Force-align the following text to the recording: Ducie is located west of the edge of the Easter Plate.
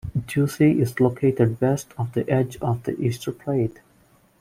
Ducie 0.17 0.79
is 0.81 0.99
located 0.99 1.61
west 1.61 1.93
of 1.95 2.13
the 2.13 2.27
edge 2.27 2.57
of 2.59 2.81
the 2.81 2.99
Easter 2.99 3.31
Plate. 3.31 3.81